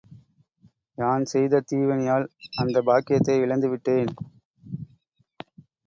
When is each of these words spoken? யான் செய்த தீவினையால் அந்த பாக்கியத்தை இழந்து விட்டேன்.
யான் 0.97 1.25
செய்த 1.25 1.61
தீவினையால் 1.61 2.25
அந்த 2.57 2.81
பாக்கியத்தை 2.81 3.37
இழந்து 3.39 3.69
விட்டேன். 3.69 4.11